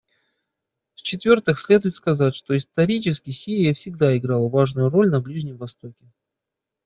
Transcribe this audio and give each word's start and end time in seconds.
В-четвертых, 0.95 1.59
следует 1.59 1.95
сказать, 1.95 2.33
что 2.35 2.57
исторически 2.57 3.29
Сирия 3.29 3.75
всегда 3.75 4.17
играла 4.17 4.49
важную 4.49 4.89
роль 4.89 5.11
на 5.11 5.21
Ближнем 5.21 5.57
Востоке. 5.57 6.11